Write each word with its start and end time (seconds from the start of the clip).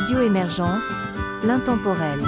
Radio 0.00 0.20
Émergence, 0.20 0.92
l'intemporel. 1.44 2.20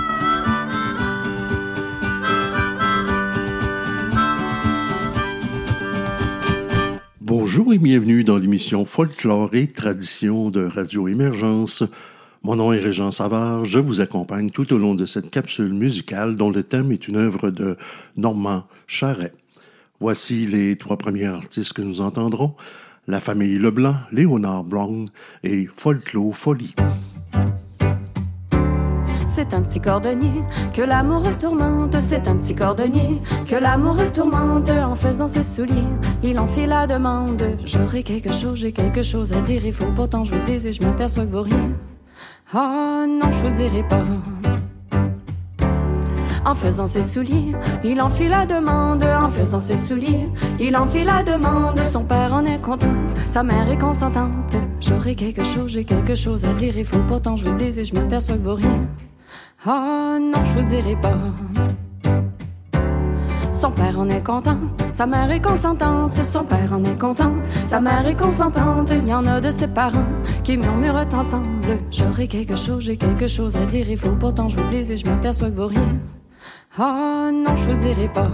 Bonjour 7.21 7.73
et 7.73 7.79
bienvenue 7.79 8.25
dans 8.25 8.39
l'émission 8.39 8.85
Folklore 8.85 9.51
et 9.53 9.69
Tradition 9.69 10.49
de 10.49 10.65
Radio 10.65 11.07
Émergence. 11.07 11.85
Mon 12.43 12.57
nom 12.57 12.73
est 12.73 12.81
Régent 12.81 13.13
Savard, 13.13 13.65
je 13.65 13.79
vous 13.79 14.01
accompagne 14.01 14.51
tout 14.51 14.73
au 14.73 14.79
long 14.79 14.97
de 14.97 15.07
cette 15.07 15.31
capsule 15.31 15.73
musicale 15.73 16.35
dont 16.35 16.51
le 16.51 16.65
thème 16.65 16.91
est 16.91 17.07
une 17.07 17.19
œuvre 17.19 17.51
de 17.51 17.77
Normand 18.17 18.65
Charret. 18.89 19.33
Voici 20.01 20.49
les 20.49 20.75
trois 20.75 20.97
premiers 20.97 21.27
artistes 21.27 21.75
que 21.75 21.83
nous 21.83 22.01
entendrons 22.01 22.57
la 23.07 23.21
famille 23.21 23.59
Leblanc, 23.59 23.95
Léonard 24.11 24.65
Blanc 24.65 25.05
et 25.45 25.69
Folklore 25.73 26.37
Folie. 26.37 26.75
C'est 29.33 29.55
un 29.55 29.63
petit 29.63 29.81
cordonnier 29.81 30.43
que 30.75 30.83
l'amour 30.83 31.23
tourmente. 31.39 31.97
C'est 32.01 32.27
un 32.27 32.35
petit 32.35 32.57
cordonnier 32.57 33.23
que 33.47 33.55
l'amour 33.55 33.97
tourmente. 34.13 34.69
En 34.71 34.97
faisant 34.97 35.29
ses 35.29 35.45
souliers, 35.45 35.87
il 36.25 36.37
en 36.41 36.49
fait 36.49 36.67
la 36.67 36.89
demande. 36.89 37.57
J'aurai 37.65 38.03
quelque 38.03 38.33
chose, 38.33 38.59
j'ai 38.59 38.73
quelque 38.73 39.03
chose 39.03 39.33
à 39.33 39.41
dire. 39.41 39.65
Il 39.65 39.73
faut 39.73 39.93
pourtant 39.95 40.25
je 40.25 40.33
vous 40.33 40.45
dise 40.45 40.67
et 40.67 40.73
je 40.73 40.83
m'aperçois 40.83 41.25
que 41.25 41.31
vous 41.31 41.43
riez. 41.43 41.71
Oh 42.53 43.07
non, 43.09 43.31
je 43.31 43.47
vous 43.47 43.53
dirai 43.53 43.85
pas. 43.87 44.03
En 46.45 46.55
faisant 46.57 46.89
ses 46.89 47.03
souliers, 47.03 47.55
il 47.85 48.01
en 48.01 48.11
fit 48.11 48.29
la 48.29 48.47
demande. 48.47 49.05
En 49.05 49.29
faisant 49.29 49.61
ses 49.61 49.77
souliers, 49.77 50.29
il 50.59 50.77
en 50.77 50.87
fit 50.87 51.05
la 51.05 51.23
demande. 51.23 51.79
Son 51.85 52.03
père 52.03 52.35
en 52.35 52.45
est 52.45 52.61
content, 52.61 52.97
sa 53.29 53.45
mère 53.45 53.71
est 53.71 53.79
consentante. 53.79 54.57
J'aurai 54.81 55.15
quelque 55.15 55.45
chose, 55.45 55.71
j'ai 55.71 55.85
quelque 55.85 56.17
chose 56.17 56.45
à 56.47 56.53
dire. 56.53 56.77
Il 56.77 56.85
faut 56.85 57.05
pourtant 57.07 57.37
je 57.37 57.45
vous 57.45 57.53
dise 57.53 57.79
et 57.79 57.85
je 57.85 57.95
m'aperçois 57.95 58.35
que 58.37 58.43
vous 58.43 58.57
Oh 59.67 60.17
non, 60.19 60.43
je 60.43 60.59
vous 60.59 60.65
dirai 60.65 60.97
pas. 60.97 61.19
Son 63.53 63.71
père 63.71 64.01
en 64.01 64.09
est 64.09 64.25
content, 64.25 64.57
sa 64.91 65.07
mère 65.07 65.31
est 65.31 65.43
consentante. 65.43 66.17
Son 66.25 66.45
père 66.45 66.73
en 66.73 66.83
est 66.83 66.99
content, 66.99 67.35
sa 67.67 67.79
mère 67.79 68.07
est 68.07 68.19
consentante. 68.19 68.91
Il 68.91 69.07
y 69.07 69.13
en 69.13 69.27
a 69.27 69.39
de 69.39 69.51
ses 69.51 69.69
parents 69.69 70.09
qui 70.45 70.57
murmurent 70.57 71.07
ensemble. 71.13 71.77
J'aurai 71.91 72.27
quelque 72.27 72.57
chose, 72.57 72.85
j'ai 72.85 72.97
quelque 72.97 73.27
chose 73.27 73.59
à 73.59 73.67
dire. 73.67 73.91
Il 73.91 73.99
faut 73.99 74.17
pourtant 74.17 74.49
je 74.49 74.57
vous 74.57 74.67
dise 74.67 74.91
et 74.91 74.97
je 74.97 75.05
m'aperçois 75.05 75.51
que 75.51 75.57
vous 75.57 75.67
riez. 75.67 75.81
Oh 76.79 77.31
non, 77.31 77.55
je 77.55 77.71
vous 77.71 77.77
dirai 77.77 78.09
pas. 78.09 78.31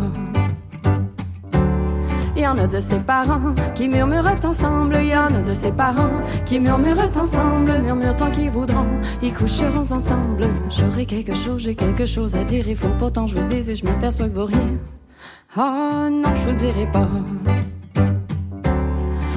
Il 2.37 2.43
y 2.43 2.47
en 2.47 2.59
a 2.59 2.67
de 2.67 2.81
ses 2.81 2.99
parents 2.99 3.55
qui 3.75 3.89
murmurent 3.89 4.39
ensemble. 4.45 4.99
Il 5.01 5.09
y 5.09 5.17
en 5.17 5.35
a 5.35 5.41
de 5.41 5.55
ses 5.55 5.73
parents 5.73 6.21
qui 6.45 6.61
murmurent 6.61 7.11
ensemble. 7.19 7.81
Murmurent 7.83 8.17
tant 8.17 8.31
qu'ils 8.31 8.51
voudront. 8.51 8.87
Ils 9.23 9.33
coucheront 9.33 9.91
ensemble. 9.91 10.47
J'aurai 10.69 11.07
quelque 11.07 11.35
chose, 11.35 11.63
j'ai 11.63 11.75
quelque 11.75 12.05
chose 12.05 12.37
à 12.37 12.45
dire. 12.45 12.69
Il 12.69 12.77
faut 12.77 12.93
pourtant 12.99 13.27
je 13.27 13.37
vous 13.37 13.43
dise 13.43 13.71
et 13.71 13.75
je 13.75 13.87
m'aperçois 13.87 14.29
que 14.29 14.35
vous 14.35 14.45
riez. 14.45 14.79
Oh 15.57 16.09
non, 16.11 16.35
je 16.35 16.51
vous 16.51 16.57
dirai 16.57 16.87
pas. 16.93 17.09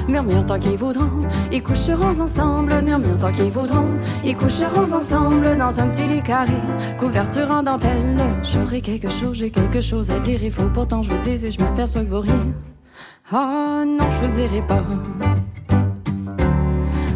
Murmure 0.10 0.46
tant 0.46 0.60
qu'ils 0.60 0.76
voudront, 0.76 1.22
ils 1.52 1.62
coucheront 1.62 2.20
ensemble. 2.20 2.82
Murmure 2.82 3.18
tant 3.20 3.32
qu'ils 3.32 3.52
voudront, 3.52 3.88
ils 4.26 4.36
coucheront 4.36 4.92
ensemble 4.92 5.56
dans 5.56 5.80
un 5.80 5.88
petit 5.88 6.08
lit 6.08 6.24
carré, 6.24 6.52
couverture 6.98 7.52
en 7.52 7.64
dentelle. 7.64 8.18
J'aurai 8.44 8.82
quelque 8.82 9.08
chose, 9.08 9.38
j'ai 9.38 9.52
quelque 9.52 9.80
chose 9.80 10.10
à 10.10 10.20
dire. 10.20 10.44
Il 10.44 10.52
faut 10.52 10.70
pourtant 10.74 11.04
je 11.04 11.12
vous 11.12 11.22
dise 11.22 11.46
et 11.46 11.52
je 11.52 11.62
m'aperçois 11.62 12.04
que 12.04 12.10
vous 12.10 12.22
riez. 12.22 12.34
Oh 13.32 13.84
non, 13.86 14.10
je 14.10 14.26
vous 14.26 14.32
dirai 14.32 14.60
pas. 14.62 14.84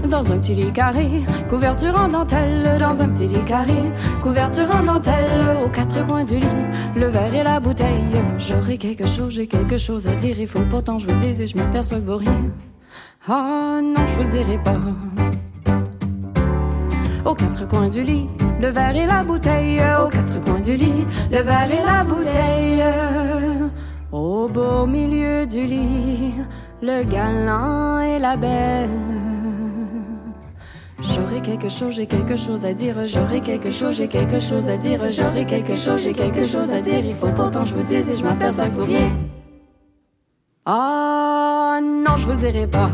Dans 0.08 0.32
un 0.32 0.38
petit 0.38 0.54
lit 0.54 0.72
carré, 0.72 1.10
couverture 1.50 2.00
en 2.00 2.08
dentelle. 2.08 2.78
Dans 2.80 3.02
un 3.02 3.08
petit 3.08 3.26
lit 3.26 3.44
carré, 3.48 3.82
couverture 4.22 4.70
en 4.76 4.84
dentelle. 4.84 5.42
Aux 5.66 5.70
quatre 5.70 6.06
coins 6.06 6.24
du 6.24 6.36
lit, 6.36 6.46
le 6.96 7.08
verre 7.08 7.34
et 7.34 7.42
la 7.42 7.60
bouteille. 7.60 8.22
J'aurai 8.38 8.78
quelque 8.78 9.08
chose, 9.08 9.34
j'ai 9.34 9.48
quelque 9.48 9.78
chose 9.78 10.06
à 10.06 10.14
dire. 10.14 10.40
Il 10.40 10.46
faut 10.46 10.62
pourtant 10.70 11.00
je 11.00 11.08
vous 11.08 11.20
dise 11.20 11.42
et 11.42 11.48
je 11.48 11.58
m'aperçois 11.58 12.00
que 12.00 12.06
vous 12.06 12.18
riez. 12.18 12.30
Oh 13.28 13.80
non, 13.82 14.06
je 14.06 14.22
vous 14.22 14.28
dirai 14.28 14.60
pas. 14.60 14.78
Aux 17.26 17.34
quatre 17.34 17.68
coins 17.68 17.90
du 17.90 18.04
lit, 18.04 18.30
le 18.62 18.68
verre 18.68 18.96
et 18.96 19.08
la 19.08 19.24
bouteille. 19.24 19.82
Aux 20.00 20.10
quatre 20.10 20.40
coins 20.42 20.60
du 20.60 20.76
lit, 20.76 21.08
le 21.32 21.40
verre 21.40 21.72
et 21.72 21.84
la 21.84 22.04
bouteille. 22.04 22.84
Au 24.14 24.48
beau 24.48 24.86
milieu 24.86 25.48
du 25.48 25.66
lit, 25.66 26.36
le 26.84 27.04
galant 27.04 28.00
et 28.00 28.20
la 28.20 28.38
belle. 28.38 28.92
J'aurai 31.00 31.42
quelque 31.42 31.68
chose, 31.68 31.96
j'ai 31.96 32.06
quelque 32.06 32.36
chose 32.36 32.64
à 32.64 32.76
dire. 32.76 33.08
J'aurai 33.08 33.42
quelque 33.42 33.72
chose, 33.72 33.96
j'ai 33.96 34.08
quelque 34.08 34.40
chose 34.40 34.70
à 34.70 34.78
dire. 34.78 35.00
J'aurai 35.10 35.46
quelque 35.46 35.74
chose, 35.74 36.04
j'ai 36.04 36.14
quelque 36.14 36.46
chose 36.46 36.72
à 36.74 36.80
dire. 36.80 37.04
Il 37.04 37.16
faut 37.16 37.32
pourtant 37.32 37.66
je 37.66 37.74
vous 37.74 37.82
dise 37.82 38.08
et 38.08 38.14
je 38.14 38.24
m'aperçois 38.24 38.66
que 38.66 38.76
vous 38.76 38.86
riez. 38.86 39.10
Ah 40.68 41.80
non, 41.82 42.16
je 42.16 42.26
vous 42.26 42.32
le 42.34 42.38
dirai 42.38 42.68
pas. 42.68 42.92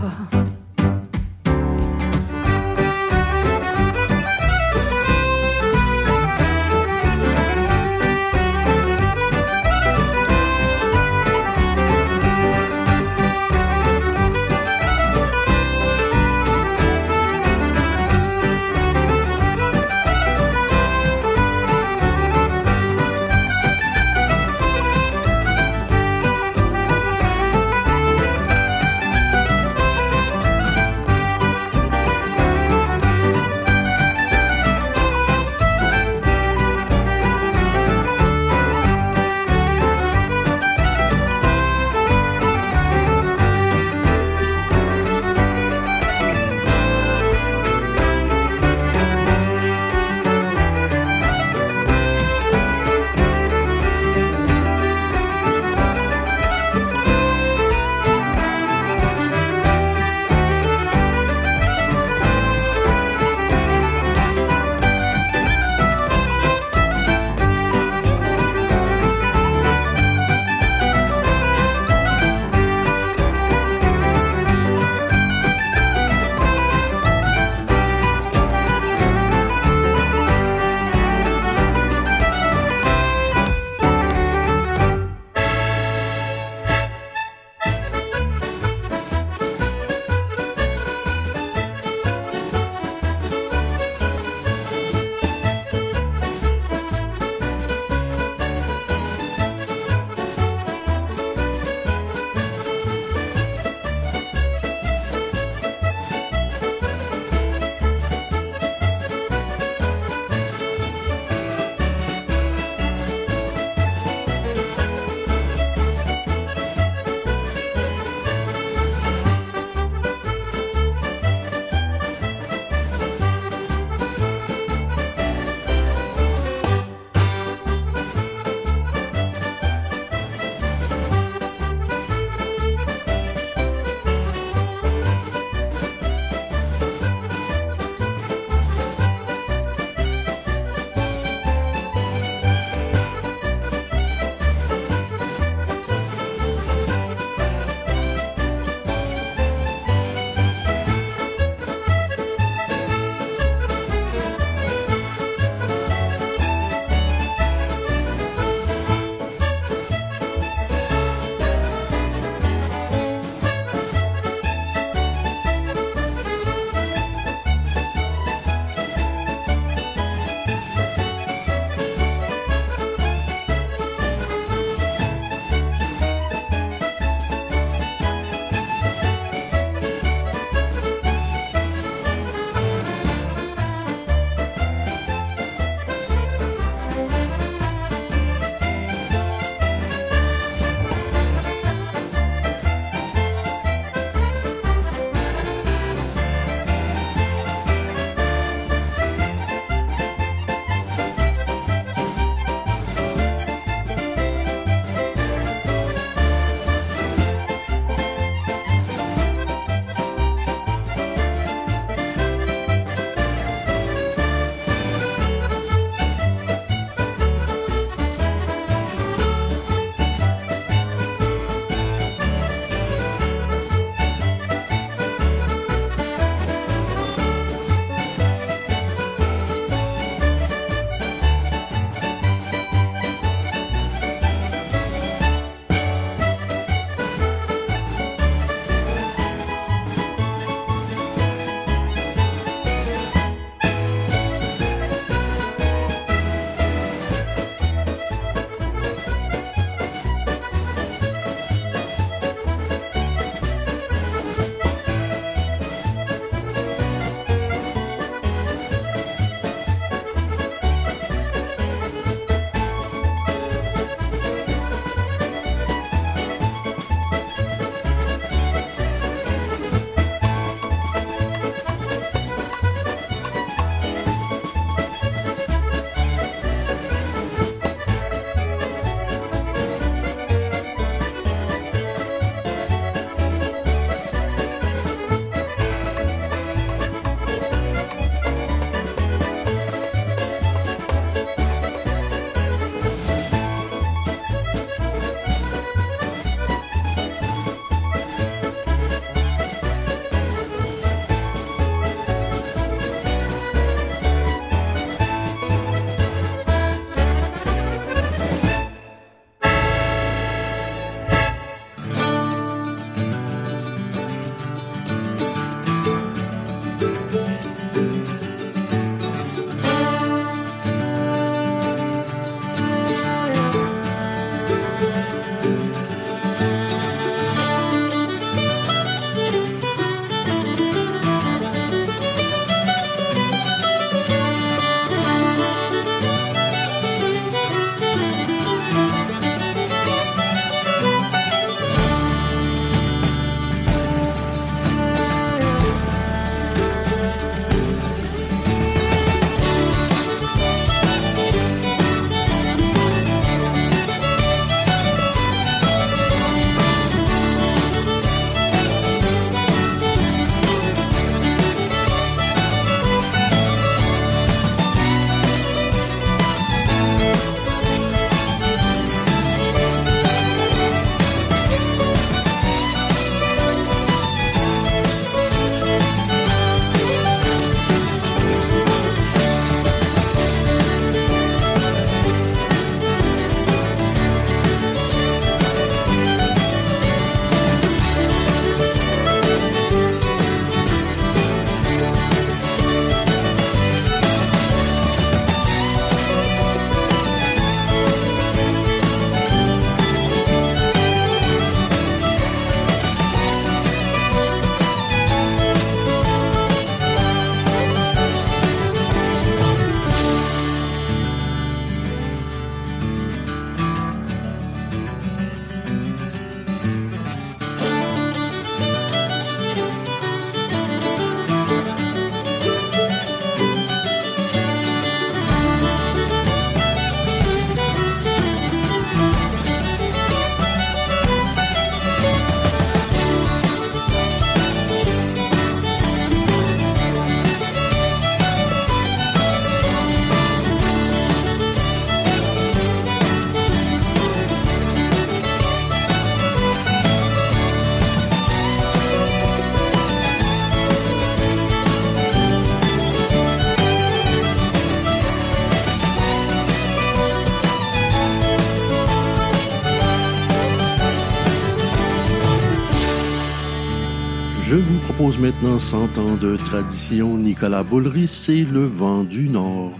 Maintenant 465.18 465.58
100 465.58 465.98
ans 465.98 466.16
de 466.16 466.36
tradition. 466.36 467.18
Nicolas 467.18 467.64
Boulris 467.64 468.28
et 468.30 468.44
le 468.44 468.68
vent 468.68 469.04
du 469.04 469.30
Nord. 469.30 469.72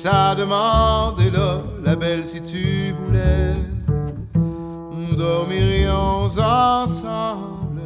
Sa 0.00 0.34
demande 0.34 1.20
et 1.20 1.30
là, 1.30 1.60
la 1.84 1.94
belle, 1.94 2.24
si 2.24 2.40
tu 2.40 2.94
voulais, 3.04 3.52
nous 4.34 5.14
dormirions 5.14 6.24
ensemble. 6.38 7.82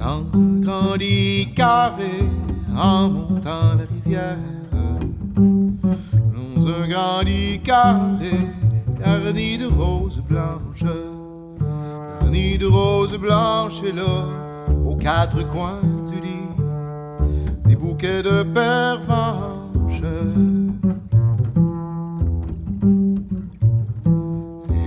Dans 0.00 0.24
un 0.34 0.60
grand 0.60 0.96
lit 0.98 1.54
carré, 1.54 2.24
en 2.76 3.08
montant 3.08 3.76
la 3.78 3.84
rivière, 3.88 4.36
dans 5.36 6.66
un 6.66 6.88
grand 6.88 7.20
lit 7.20 7.60
carré, 7.60 8.48
garni 8.98 9.58
de 9.58 9.66
roses 9.66 10.20
blanches 10.28 11.11
nid 12.32 12.56
de 12.56 12.66
roses 12.66 13.18
blanches 13.18 13.82
et 13.84 13.92
là, 13.92 14.24
aux 14.86 14.96
quatre 14.96 15.46
coins 15.48 15.82
du 16.10 16.18
lit, 16.26 16.48
des 17.66 17.76
bouquets 17.76 18.22
de 18.22 18.42
pervenches. 18.42 20.02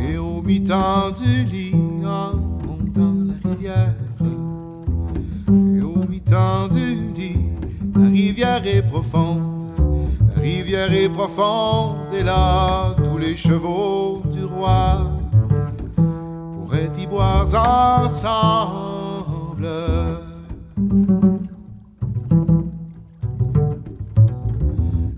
Et 0.09 0.17
au 0.17 0.41
mi-temps 0.41 1.11
du 1.21 1.43
lit, 1.43 1.75
en 2.03 2.35
montant 2.67 3.15
la 3.29 3.49
rivière, 3.51 3.95
et 5.77 5.81
au 5.81 6.07
mi-temps 6.09 6.67
du 6.69 6.95
lit, 7.13 7.49
la 7.95 8.09
rivière 8.09 8.65
est 8.65 8.81
profonde, 8.81 9.43
la 10.35 10.41
rivière 10.41 10.91
est 10.91 11.09
profonde, 11.09 12.11
et 12.11 12.23
là, 12.23 12.95
tous 13.03 13.19
les 13.19 13.37
chevaux 13.37 14.23
du 14.31 14.43
roi 14.43 15.14
boire 17.05 17.45
ensemble. 18.05 18.85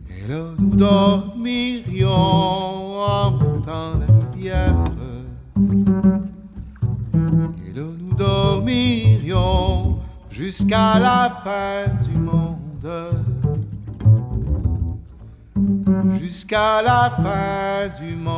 Et 0.10 0.28
là 0.28 0.44
nous 0.58 0.76
dormirions 0.76 2.10
en 2.10 3.32
montant 3.32 3.94
la 4.00 4.08
rivière. 4.32 4.76
Et 7.66 7.72
là 7.74 7.88
nous 8.00 8.16
dormirions 8.16 10.00
jusqu'à 10.32 11.00
la 11.00 11.30
fin 11.44 11.86
du 12.04 12.18
monde. 12.20 12.90
Jusqu'à 16.20 16.82
la 16.82 17.10
fin 17.10 17.88
du 18.04 18.16
monde. 18.16 18.38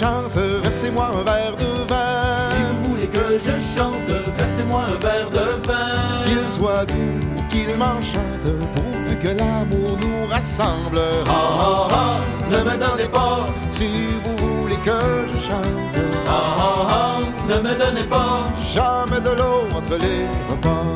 Chante, 0.00 0.36
versez-moi 0.62 1.06
un 1.08 1.24
verre 1.24 1.56
de 1.56 1.88
vin. 1.88 2.50
Si 2.50 2.62
vous 2.70 2.90
voulez 2.90 3.06
que 3.06 3.38
je 3.38 3.52
chante, 3.76 4.08
versez-moi 4.36 4.82
un 4.88 4.98
verre 4.98 5.30
de 5.30 5.66
vin. 5.66 6.24
Qu'il 6.26 6.46
soit 6.46 6.84
doux 6.86 7.18
ou 7.36 7.42
qu'il 7.50 7.76
m'enchante, 7.76 8.46
pourvu 8.74 9.16
que 9.22 9.28
l'amour 9.28 9.98
nous 10.00 10.26
rassemble. 10.30 11.00
Ah 11.26 11.30
ah 11.30 11.88
ah, 11.90 12.16
ne 12.50 12.58
me 12.58 12.76
donnez 12.76 13.08
pas. 13.08 13.40
Si 13.70 13.88
vous 14.22 14.36
voulez 14.36 14.76
que 14.84 14.98
je 15.32 15.38
chante, 15.48 15.96
Ah 16.26 16.56
ah 16.58 16.86
ah, 16.88 17.18
ne 17.48 17.56
me 17.60 17.74
donnez 17.78 18.04
pas. 18.04 18.40
jamais 18.72 19.20
de 19.20 19.30
l'eau 19.30 19.62
entre 19.76 19.96
les 20.04 20.26
repas. 20.50 20.86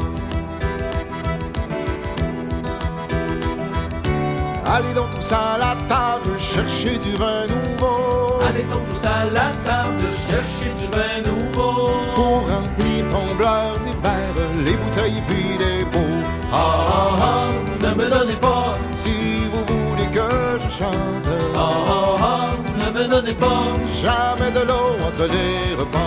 Allez 4.66 4.94
donc 4.94 5.10
tous 5.14 5.32
à 5.32 5.58
la 5.58 5.76
table, 5.88 6.30
chercher 6.38 6.98
du 6.98 7.12
vin 7.16 7.46
nouveau. 7.46 8.23
Allez 8.46 8.64
donc 8.64 8.88
tous 8.90 9.06
à 9.06 9.24
la 9.24 9.50
table, 9.64 10.04
chercher 10.28 10.70
du 10.78 10.86
vin 10.94 11.30
nouveau. 11.30 11.90
Pour 12.14 12.40
remplir 12.48 13.04
tombleurs 13.10 13.78
et 13.86 13.96
verres, 14.02 14.64
les 14.64 14.76
bouteilles 14.76 15.22
puis 15.28 15.56
les 15.58 15.84
pots. 15.86 16.22
Ah 16.52 16.56
ah 16.56 17.16
ah, 17.22 17.46
ne 17.80 17.94
me 17.94 18.10
donnez 18.10 18.34
pas. 18.34 18.74
Si 18.94 19.46
vous 19.50 19.64
voulez 19.64 20.08
que 20.08 20.28
je 20.62 20.70
chante, 20.78 21.28
Ah 21.54 21.58
ah 21.86 22.16
ah, 22.20 22.48
ne 22.78 22.98
me 22.98 23.08
donnez 23.08 23.34
pas. 23.34 23.64
jamais 24.02 24.50
de 24.50 24.60
l'eau 24.66 24.90
entre 25.08 25.26
les 25.26 25.74
repas. 25.80 26.00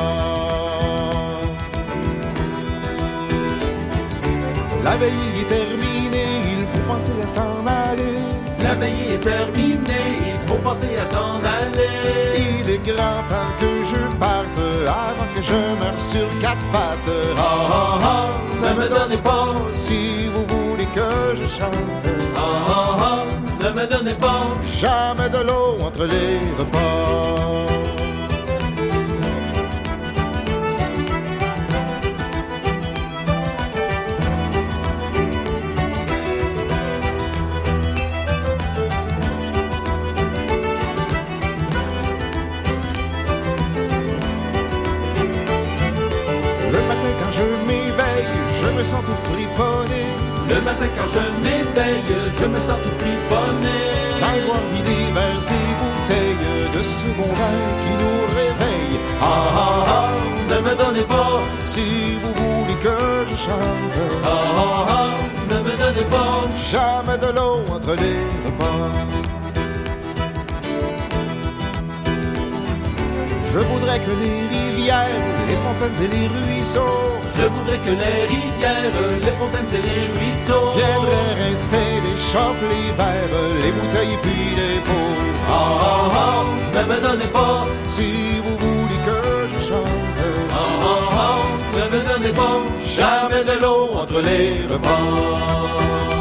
La 4.84 4.96
veille 4.96 5.41
est 5.41 5.50
terminée, 5.50 6.58
il 6.60 6.65
faut 6.67 6.86
penser 6.94 7.13
à 7.22 7.27
s'en 7.27 7.65
aller. 7.65 8.37
La 8.63 8.73
veille 8.75 9.13
est 9.13 9.19
terminée, 9.23 10.33
il 10.33 10.47
faut 10.47 10.55
penser 10.55 10.89
à 11.01 11.05
s'en 11.05 11.35
aller. 11.57 12.43
Il 12.61 12.69
est 12.69 12.83
grand 12.85 13.21
temps 13.29 13.51
que 13.59 13.71
je 13.91 14.17
parte 14.17 14.59
avant 14.87 15.27
que 15.35 15.41
je 15.41 15.53
meure 15.53 15.99
sur 16.01 16.27
quatre 16.41 16.65
pattes. 16.71 17.13
Ah 17.37 17.41
ah 17.71 17.99
ah, 18.03 18.27
ne 18.63 18.81
me 18.81 18.89
donnez 18.89 19.17
pas. 19.17 19.49
Si 19.71 20.27
vous 20.33 20.45
voulez 20.53 20.88
que 20.95 21.36
je 21.39 21.47
chante, 21.47 22.08
Ah 22.36 22.39
ah 22.67 22.97
ah, 22.99 23.63
ne 23.63 23.69
me 23.71 23.86
donnez 23.88 24.13
pas. 24.15 24.43
jamais 24.79 25.29
de 25.29 25.41
l'eau 25.47 25.77
entre 25.86 26.05
les 26.05 26.39
repas. 26.58 27.87
Sens 48.88 49.04
tout 49.06 49.19
friponné 49.28 50.04
Le 50.47 50.62
matin 50.62 50.88
quand 50.95 51.10
je 51.15 51.23
m'éveille, 51.43 52.04
je 52.39 52.45
me 52.45 52.60
sens 52.67 52.80
tout 52.84 52.95
friponné. 53.02 53.80
d'avoir 54.21 54.62
vidé 54.73 54.97
verres 55.15 55.50
et 55.60 55.71
bouteilles 55.80 56.71
de 56.76 56.82
ce 56.95 57.06
bon 57.17 57.30
vin 57.39 57.58
qui 57.84 57.93
nous 58.02 58.19
réveille. 58.39 58.95
Ah 59.21 59.26
ah 59.63 59.93
ah, 59.97 60.10
ne 60.52 60.58
me 60.65 60.73
donnez 60.82 61.08
pas. 61.15 61.39
Si 61.65 61.86
vous 62.21 62.34
voulez 62.41 62.80
que 62.86 62.97
je 63.30 63.36
chante, 63.45 63.97
Ah 64.23 64.30
ah 64.63 64.86
ah, 65.00 65.10
ne 65.52 65.58
me 65.65 65.73
donnez 65.84 66.08
pas. 66.15 66.39
jamais 66.71 67.17
de 67.26 67.30
l'eau 67.38 67.58
entre 67.76 67.93
les 68.04 68.19
repas. 68.45 68.66
Je 73.58 73.63
voudrais 73.63 74.00
que 74.00 74.12
les 74.12 74.56
rivières, 74.56 75.24
les 75.48 75.56
fontaines 75.56 76.06
et 76.06 76.15
les 76.15 76.28
ruisseaux 76.28 77.17
Je 77.36 77.41
voudrais 77.41 77.80
que 77.80 77.89
les 77.89 78.28
rivières, 78.28 78.93
les 79.20 79.32
fontaines 79.32 79.74
et 79.74 79.82
les 79.82 80.20
ruisseaux 80.20 80.74
viendraient 80.76 81.43
rincer 81.43 81.89
les 82.06 82.20
chopes, 82.32 82.62
les 82.70 82.91
verres, 82.96 83.39
les 83.63 83.72
bouteilles 83.72 84.13
et 84.13 84.22
puis 84.22 84.56
les 84.56 84.80
pots. 84.82 84.93
Ah 85.50 85.80
ah 85.82 86.12
ah, 86.13 86.43
ne 86.76 86.93
me 86.93 87.02
donnez 87.02 87.32
pas. 87.34 87.65
Si 87.88 88.39
vous 88.43 88.58
voulez 88.58 89.00
que 89.08 89.48
je 89.52 89.60
chante, 89.70 90.20
Ah 90.52 90.56
ah 90.84 91.17
ah, 91.17 91.78
ne 91.78 91.98
me 91.98 92.04
donnez 92.08 92.34
pas. 92.34 92.60
Jamais 92.86 93.43
de 93.43 93.60
l'eau 93.60 93.89
entre 93.96 94.22
les 94.22 94.67
repas. 94.72 96.16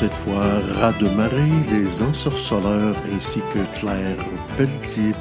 Cette 0.00 0.14
fois 0.14 0.60
Rat 0.80 0.94
de 0.98 1.10
marée, 1.10 1.36
les 1.70 2.00
ensorceleurs 2.00 2.96
ainsi 3.12 3.40
que 3.52 3.78
Claire 3.78 4.16
Pelletier. 4.56 5.12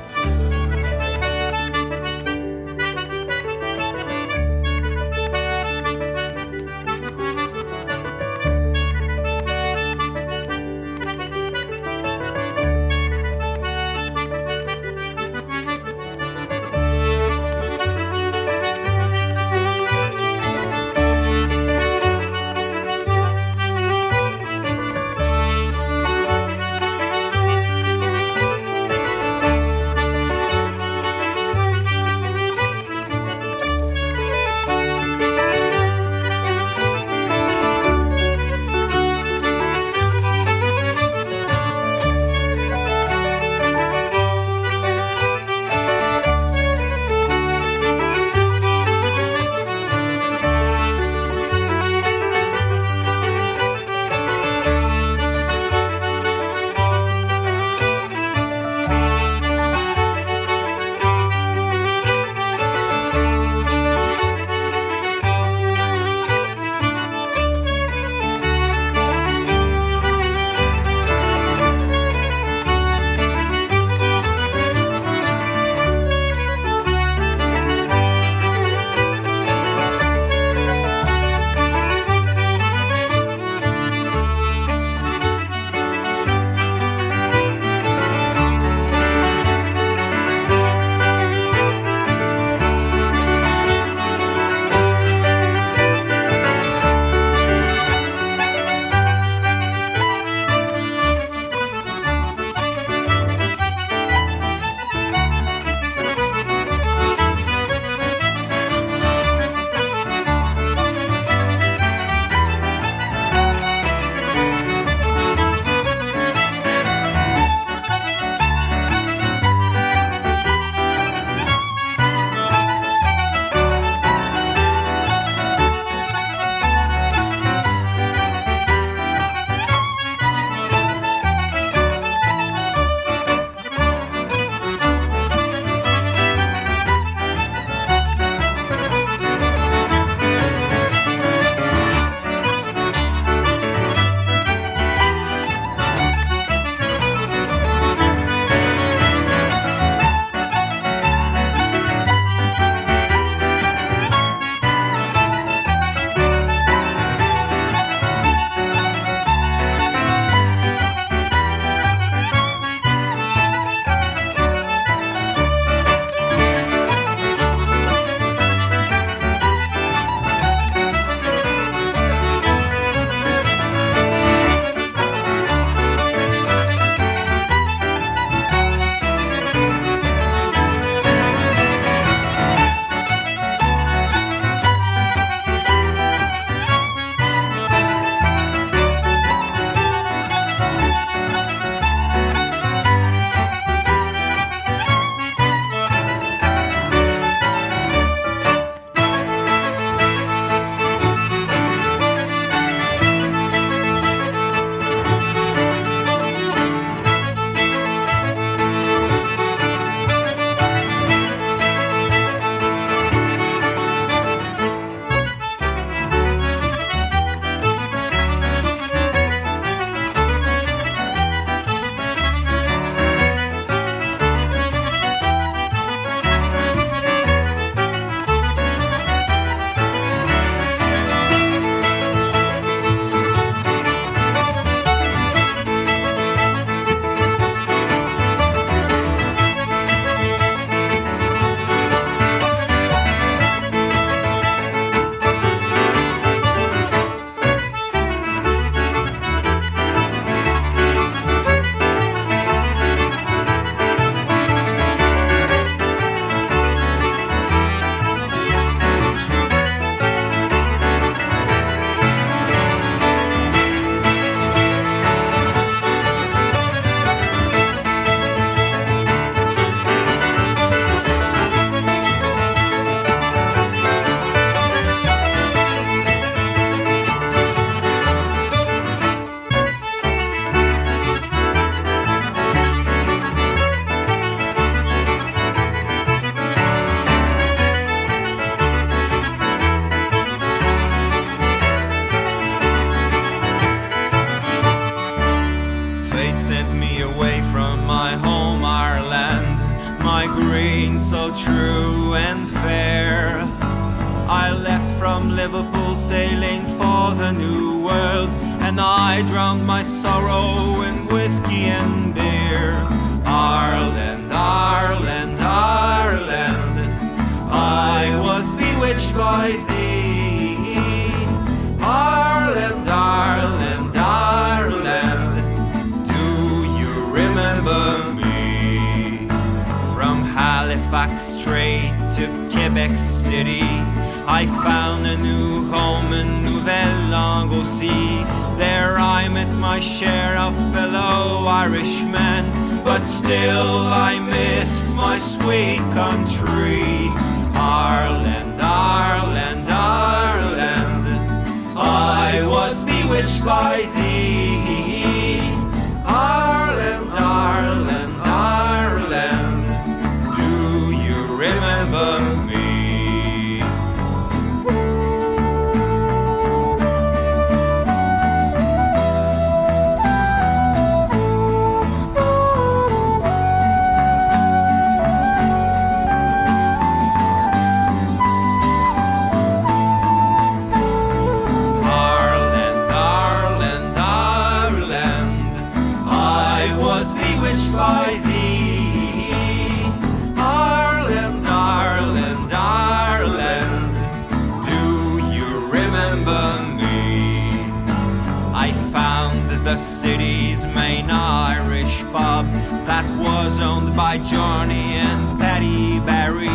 Johnny 404.23 404.95
and 404.95 405.39
Patty 405.39 405.99
Barry. 405.99 406.47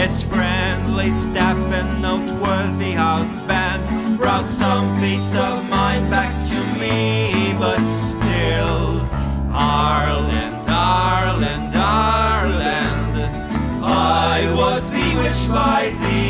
Its 0.00 0.22
friendly 0.22 1.10
staff 1.10 1.56
and 1.72 2.02
noteworthy 2.02 2.92
husband 2.92 4.18
brought 4.18 4.48
some 4.48 4.98
peace 5.00 5.34
of 5.36 5.68
mind 5.68 6.10
back 6.10 6.32
to 6.48 6.58
me, 6.78 7.54
but 7.58 7.82
still, 7.84 9.08
Ireland, 9.52 10.56
Ireland, 10.68 11.74
Ireland, 11.74 13.16
I 13.84 14.52
was 14.56 14.90
bewitched 14.90 15.50
by 15.50 15.92
thee. 16.00 16.27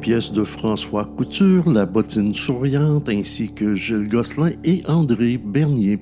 Pièces 0.00 0.32
de 0.32 0.44
François 0.44 1.04
Couture, 1.04 1.70
La 1.70 1.84
bottine 1.84 2.32
souriante, 2.32 3.08
ainsi 3.08 3.52
que 3.52 3.74
Gilles 3.74 4.08
Gosselin 4.08 4.50
et 4.64 4.82
André 4.86 5.36
Bernier. 5.36 5.98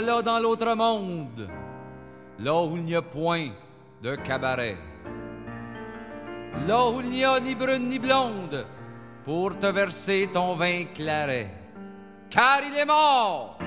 Voilà 0.00 0.22
dans 0.22 0.38
l'autre 0.38 0.74
monde, 0.74 1.46
là 2.38 2.62
où 2.62 2.74
il 2.76 2.84
n'y 2.84 2.94
a 2.94 3.02
point 3.02 3.50
de 4.02 4.14
cabaret, 4.14 4.78
là 6.66 6.88
où 6.88 7.02
il 7.02 7.10
n'y 7.10 7.22
a 7.22 7.38
ni 7.38 7.54
brune 7.54 7.90
ni 7.90 7.98
blonde 7.98 8.64
pour 9.24 9.58
te 9.58 9.66
verser 9.66 10.30
ton 10.32 10.54
vin 10.54 10.84
claret. 10.94 11.50
Car 12.30 12.62
il 12.66 12.74
est 12.78 12.86
mort, 12.86 13.58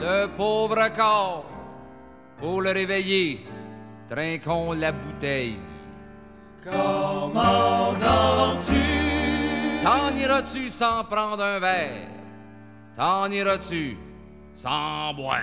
le 0.00 0.26
pauvre 0.28 0.88
corps, 0.96 1.44
pour 2.38 2.62
le 2.62 2.70
réveiller, 2.70 3.46
trinquons 4.08 4.72
la 4.72 4.92
bouteille. 4.92 5.58
Commandant-tu 6.64 7.34
T'en 9.82 10.16
iras-tu 10.16 10.70
sans 10.70 11.04
prendre 11.04 11.42
un 11.42 11.58
verre? 11.58 12.08
T'en 12.96 13.30
iras-tu? 13.30 14.07
Sans 14.54 15.14
boire? 15.14 15.38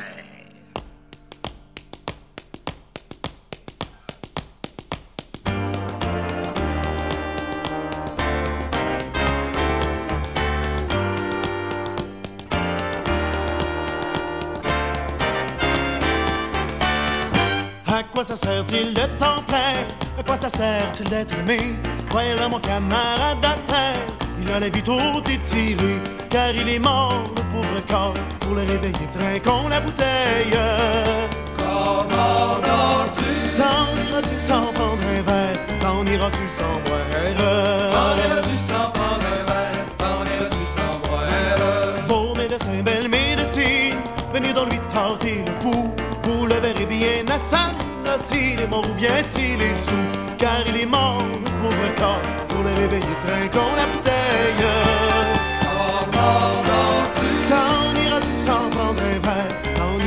À 17.87 18.03
quoi 18.03 18.23
ça 18.23 18.35
sert-il 18.35 18.93
de 18.93 19.05
temps 19.17 19.41
plein 19.47 19.73
À 20.17 20.23
quoi 20.25 20.37
ça 20.37 20.49
sert-il 20.49 21.09
d'être 21.09 21.37
aimé? 21.39 21.75
Croyez-le 22.09 22.47
mon 22.47 22.59
camarade 22.59 23.45
à 23.45 23.53
terre 23.69 24.01
Il 24.41 24.51
a 24.51 24.59
la 24.59 24.69
vie 24.69 24.83
toute 24.83 25.29
étirée 25.29 25.99
Car 26.29 26.51
il 26.51 26.67
est 26.67 26.79
mort 26.79 27.23
corps 27.81 28.13
Pour 28.39 28.53
le 28.55 28.61
réveiller 28.61 29.07
trinquons 29.11 29.67
la 29.69 29.79
bouteille 29.79 30.57
Commandant-tu 31.57 33.31
T'en 33.57 33.87
iras-tu 34.09 34.39
sans 34.39 34.73
prendre 34.73 35.03
un 35.17 35.21
verre? 35.21 35.57
T'en 35.81 36.05
iras-tu 36.05 36.49
sans 36.49 36.63
T'en 36.63 36.79
boire 36.85 38.15
iras-tu 38.17 38.57
sans 38.67 38.89
prendre 38.91 39.25
un 39.25 39.43
verre? 39.45 39.85
T'en 39.97 40.23
iras-tu 40.35 40.65
sans 40.75 40.99
boire? 41.07 42.07
Beau 42.07 42.35
médecin, 42.35 42.81
belle 42.83 43.09
médecine, 43.09 43.95
venez 44.33 44.53
donc 44.53 44.71
lui 44.71 44.79
tenter 44.93 45.43
le 45.45 45.51
pouls. 45.59 45.93
Vous 46.23 46.45
le 46.45 46.55
verrez 46.55 46.85
bien 46.85 47.25
à 47.33 47.37
s'il 48.17 48.59
est 48.59 48.67
mort 48.67 48.85
ou 48.89 48.93
bien 48.93 49.21
s'il 49.21 49.61
est 49.61 49.73
sous. 49.73 49.93
Car 50.37 50.61
il 50.67 50.81
est 50.81 50.85
mort, 50.85 51.17
le 51.19 51.51
pauvre 51.61 51.95
corps, 51.97 52.21
pour 52.47 52.63
le 52.63 52.69
réveiller, 52.69 53.15
trinquons 53.21 53.75
la 53.75 53.85
bouteille. 53.87 54.24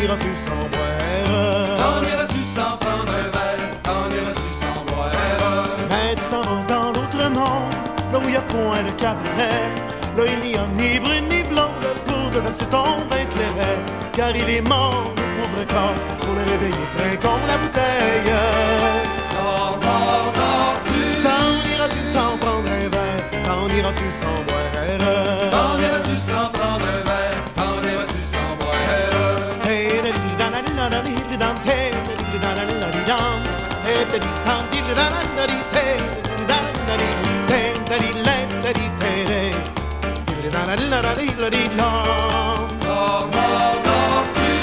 Iras-tu 0.09 0.35
sans 0.37 0.51
T'en 0.51 0.69
boire. 0.73 2.03
iras-tu 2.03 2.43
sans 2.45 2.77
prendre 2.79 3.13
un 3.13 3.29
verre? 3.37 3.71
T'en 3.83 4.09
iras-tu 4.17 4.49
sans 4.61 4.85
boire? 4.87 5.13
Mais 5.91 6.15
tu 6.15 6.23
t'en 6.31 6.41
vas 6.43 6.65
dans 6.67 6.89
l'autre 6.93 7.23
monde, 7.29 7.75
là 8.13 8.19
où 8.19 8.23
il 8.25 8.31
n'y 8.31 8.37
a 8.37 8.41
point 8.41 8.83
de 8.85 8.91
cabaret. 8.93 9.75
Là 10.17 10.25
il 10.27 10.49
n'y 10.49 10.57
a 10.57 10.67
ni 10.79 10.99
brune 10.99 11.29
ni 11.29 11.43
blonde 11.43 11.87
pour 12.07 12.31
te 12.31 12.39
verser 12.39 12.67
ton 12.67 12.85
vin 13.11 13.25
clairet. 13.35 13.79
Car 14.15 14.35
il 14.35 14.49
est 14.49 14.63
mort, 14.67 15.13
le 15.17 15.23
pauvre 15.37 15.65
corps, 15.69 16.01
pour 16.21 16.35
le 16.35 16.41
réveiller, 16.53 16.87
trinquons 16.97 17.41
la 17.47 17.59
bouteille. 17.59 18.33
Commandant-tu 19.37 21.01
T'en 21.23 21.49
iras-tu 21.75 22.07
sans 22.07 22.37
prendre 22.39 22.71
un 22.71 22.89
verre, 22.89 23.45
t'en 23.45 23.69
iras-tu 23.77 24.11
sans 24.11 24.27
T'en 24.27 24.43
boire? 24.49 25.28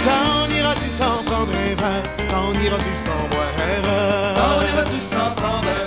T'en 0.06 0.50
iras-tu 0.50 0.92
sans 0.92 1.24
prendre 1.24 1.52
un 1.54 2.26
t'en 2.30 2.54
iras-tu 2.62 2.96
sans 2.96 3.28
boire? 3.32 3.50
iras-tu 4.70 5.00
sans 5.00 5.32
prendre 5.36 5.70
un 5.70 5.85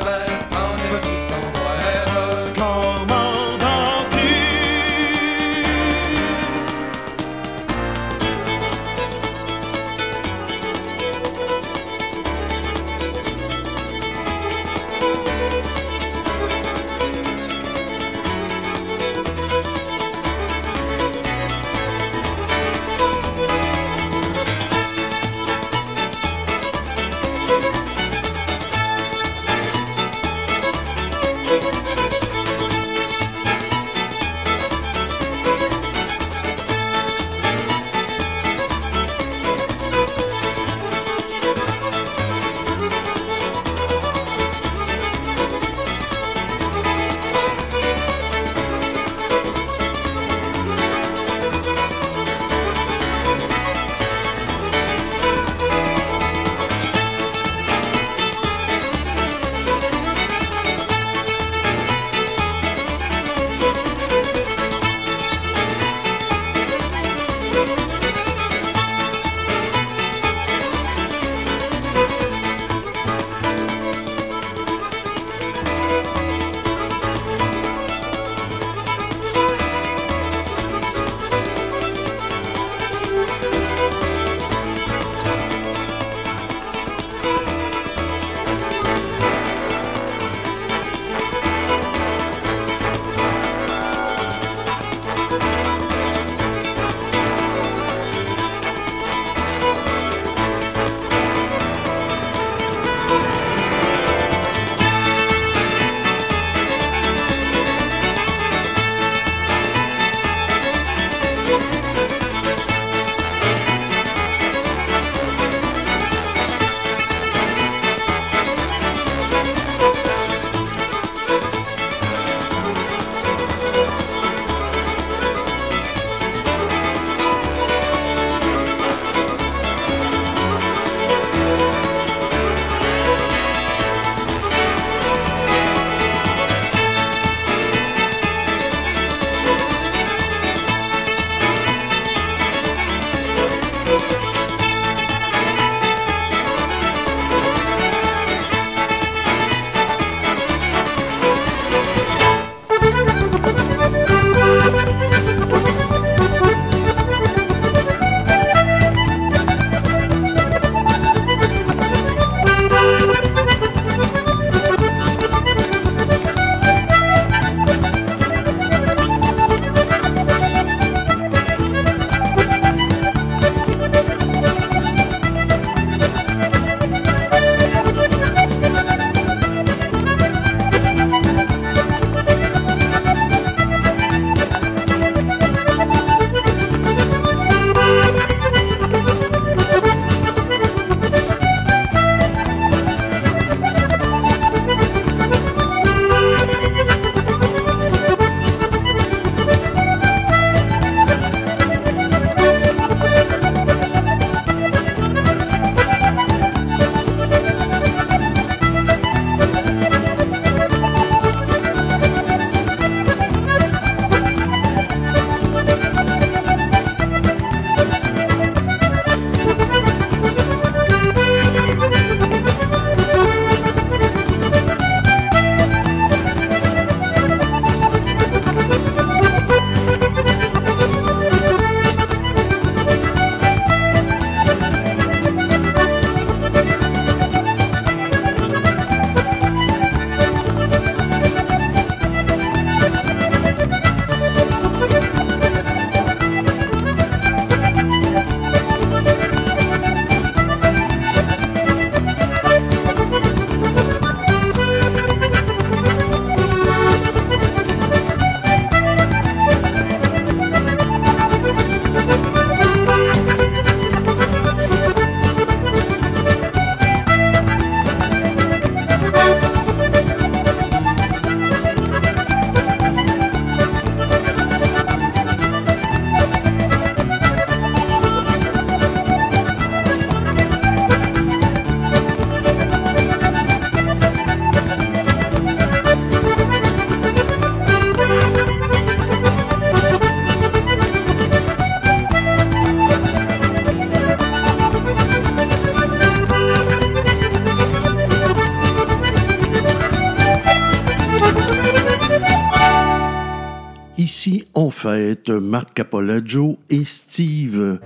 On 304.61 304.73
fête 304.73 305.31
Marc 305.31 305.75
Capolaggio 305.75 306.59
et 306.69 306.83
Steve 306.83 307.79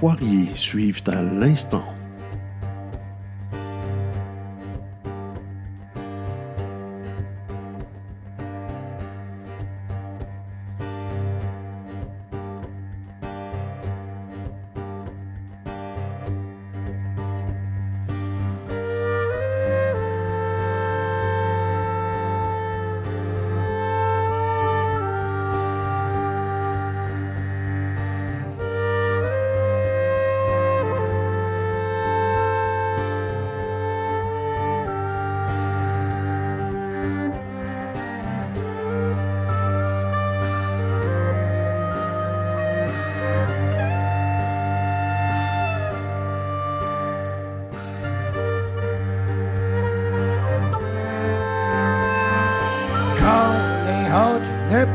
Poirier 0.00 0.48
suivent 0.56 1.04
à 1.06 1.22
l'instant. 1.22 1.84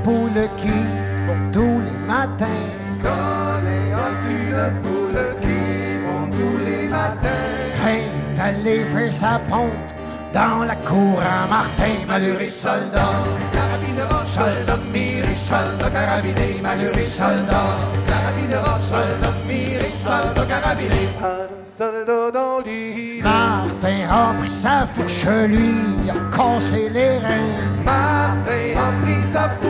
poule 0.08 0.48
qui, 0.56 0.80
bon 1.28 1.40
tous 1.52 1.82
les 1.86 2.00
matins. 2.08 2.64
Coléas-tu 3.04 4.40
de 4.58 4.68
poule 4.84 5.24
qui, 5.44 5.60
bon 6.06 6.24
tous 6.32 6.58
les 6.66 6.88
matins? 6.88 7.52
Hey, 7.86 8.04
d'aller 8.38 8.86
faire 8.94 9.14
sa 9.14 9.34
pompe 9.50 9.90
dans 10.34 10.64
la 10.64 10.76
cour 10.88 11.20
à 11.34 11.46
Martin. 11.50 11.96
Maluré 12.08 12.48
soldat, 12.48 13.20
carabinera, 13.52 14.26
soldat, 14.26 14.80
miré, 14.94 15.36
soldat, 15.36 15.90
carabiné, 15.90 16.50
maluré 16.64 17.04
soldat, 17.04 17.76
carabinera, 18.10 18.80
soldat, 18.92 19.36
miré, 19.46 19.90
soldat, 20.06 20.46
carabiné. 20.54 21.04
Un 21.22 21.50
soldat 21.66 22.32
dans 22.32 22.60
l'île. 22.66 23.24
Martin 23.24 24.00
a 24.10 24.34
pris 24.40 24.56
sa 24.64 24.88
fourche, 24.94 25.26
lui, 25.50 26.10
a 26.10 26.18
cassé 26.34 26.88
les 26.98 27.18
reins. 27.26 27.58
Martin 27.84 28.68
a 28.86 28.88
pris 29.04 29.24
sa 29.34 29.50
fourche 29.50 29.67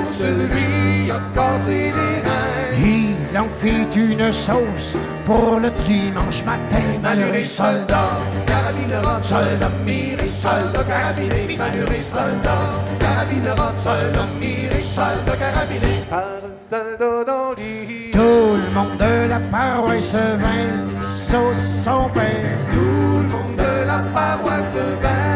pour 5.27 5.59
le 5.59 5.69
dimanche 5.83 6.43
matin. 6.45 6.85
Malheureux 7.01 7.43
soldat, 7.43 8.09
carabine 8.45 8.95
rock, 9.03 9.23
soldat 9.23 9.71
miré, 9.85 10.29
soldat 10.29 10.83
carabiné, 10.83 11.57
malheureux 11.57 12.05
soldat, 12.13 12.63
carabine 12.99 13.49
rock, 13.49 13.75
soldat 13.77 14.27
miré, 14.39 14.81
soldat 14.81 15.37
carabiné, 15.37 15.93
par 16.09 16.39
un 16.49 16.55
soldat 16.55 17.23
dans 17.25 17.53
l'île. 17.57 18.11
Tout 18.11 18.55
le 18.63 18.69
monde 18.73 18.97
de 18.97 19.29
la 19.29 19.39
paroisse 19.51 20.13
vint 20.13 21.01
sauce 21.01 21.83
son 21.83 22.09
père. 22.09 22.57
Tout 22.71 23.23
le 23.23 23.29
monde 23.33 23.57
de 23.57 23.85
la 23.85 23.99
paroisse 24.13 24.79
vint 25.01 25.26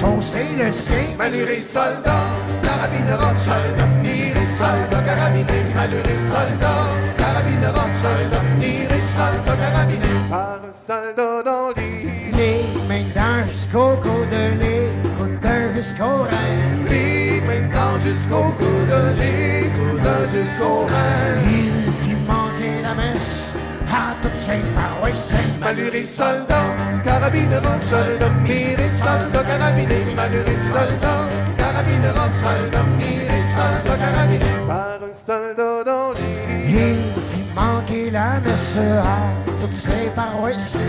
saucer 0.00 0.46
le 0.58 0.70
sien. 0.70 1.16
Malheureux 1.18 1.62
soldat, 1.62 2.26
carabine 2.62 3.14
rock, 3.20 3.38
soldat 3.38 3.90
miré, 4.02 4.44
soldat 4.58 5.02
carabiné, 5.08 5.60
malheureux 5.74 6.20
soldat, 6.30 6.82
carabine 7.16 7.68
rock, 7.76 7.92
soldat 8.04 8.44
miré, 8.60 8.98
soldat 9.16 9.56
carabiné, 9.62 10.12
par 10.30 10.60
un 10.68 10.72
soldat 10.72 11.42
dans 11.48 11.68
l'île. 11.76 12.16
Mains 12.88 13.10
d'un 13.14 13.46
jusqu'au 13.48 13.96
coude, 14.04 14.38
les 14.60 14.88
coudes 15.16 15.52
jusqu'au 15.74 16.14
rein. 16.30 16.52
Les 16.90 17.40
mains 17.46 17.68
d'un 17.72 17.98
jusqu'au 17.98 18.46
coude, 18.60 18.96
les 19.18 19.70
coudes 19.76 20.30
jusqu'au 20.30 20.84
rein. 20.92 21.24
Il 21.60 21.76
fit 22.02 22.20
manquer 22.28 22.76
la 22.82 22.94
messe 22.94 23.52
à 23.90 24.14
toutes 24.22 24.36
ses 24.36 24.62
paroissiens. 24.76 25.50
Malheureux 25.60 26.06
soldat, 26.06 26.68
carabine 27.06 27.58
rock, 27.64 27.82
soldat 27.82 28.34
miré, 28.44 28.86
soldat 28.98 29.44
carabiné, 29.48 29.98
malheureux 30.18 30.60
soldat, 30.72 31.28
carabine 31.56 32.10
rock, 32.16 32.32
soldat 32.42 32.86
miré, 32.98 33.38
soldat 33.54 33.96
carabiné, 34.02 34.52
par 34.66 34.98
un 35.08 35.14
soldat 35.26 35.84
dans 35.90 36.10
l'île. 36.16 36.66
Il 36.68 37.22
fit 37.30 37.46
manquer 37.54 38.10
la 38.10 38.40
messe 38.44 38.76
à 38.76 39.18
toutes 39.60 39.80
ses 39.86 40.10
paroissiens. 40.18 40.80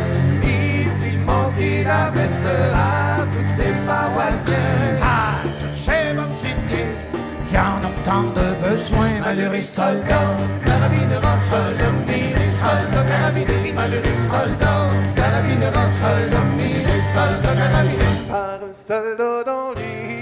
Il 0.42 0.90
fit 1.00 1.18
manquer 1.32 1.84
la 1.84 2.12
messe 2.16 2.48
à 2.74 3.24
toutes 3.34 3.54
ses 3.58 3.76
paroissiens. 3.90 4.98
À 5.02 5.38
toutes 5.62 5.78
ses 5.86 6.14
bonnes 6.18 6.40
idées, 6.52 6.96
y 7.54 7.58
en 7.58 7.78
ont 7.88 8.00
tant 8.04 8.28
de 8.34 8.48
soldats. 9.62 10.36
Carabine 10.66 11.16
rock, 11.24 11.42
soldat 11.52 11.94
miré, 12.08 12.46
soldat 12.62 13.04
carabiné, 13.12 13.74
malheureux 13.76 14.20
soldats. 14.26 14.26
Carabine 14.26 14.26
rock, 14.26 14.26
soldat 14.26 14.26
miré, 14.26 14.26
soldat 14.30 14.87
soldat 18.88 19.44
dans 19.44 19.74
l'île. 19.74 20.17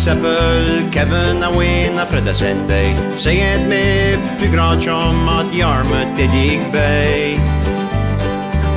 S'appelle 0.00 0.88
Kevin 0.90 1.42
Awin 1.42 1.98
à 2.00 2.06
Fred 2.06 2.24
Bay. 2.66 2.94
C'est 3.18 3.38
un 3.52 3.58
de 3.58 3.68
mes 3.68 4.16
plus 4.38 4.48
grands 4.48 4.80
chums 4.80 5.28
à 5.28 5.44
Yarmouth 5.54 6.18
et 6.18 6.26
Dig 6.26 6.60
Bay. 6.72 7.36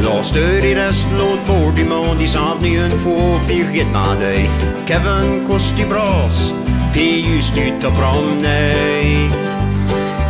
Lorsque 0.01 0.35
il 0.35 0.77
reste 0.77 1.07
l'autre 1.17 1.43
bord 1.47 1.71
du 1.71 1.85
monde, 1.85 2.19
il 2.19 2.27
s'en 2.27 2.55
venu 2.55 2.75
une 2.75 2.99
fois, 2.99 3.39
puis 3.47 3.63
j'ai 3.73 3.85
demandé 3.85 4.49
Kevin, 4.85 5.47
qu'est-ce 5.47 5.73
tu 5.75 5.85
brosses, 5.85 6.53
puis 6.91 7.23
juste 7.23 7.53
tu 7.55 7.71
te 7.79 7.87
promener. 7.87 9.29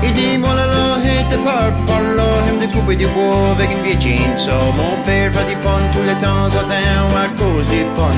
Il 0.04 0.14
dit, 0.14 0.38
moi 0.38 0.54
là 0.54 0.68
là, 0.68 0.98
hé, 1.04 1.24
par, 1.44 1.72
par 1.88 2.02
là, 2.02 2.32
de 2.62 2.68
couper 2.72 2.98
du 2.98 3.08
bois 3.08 3.50
avec 3.58 3.70
une 3.72 3.84
vieille 3.84 4.00
chainsaw. 4.00 4.66
Mon 4.78 5.02
père 5.04 5.34
fait 5.34 5.50
du 5.50 5.56
pont 5.64 5.88
tous 5.91 6.06
les 6.08 6.18
temps 6.22 6.54
à 6.60 6.64
temps, 6.72 7.18
à 7.18 7.28
cause 7.39 7.66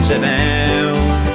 c'est 0.04 0.20
bien. 0.20 1.35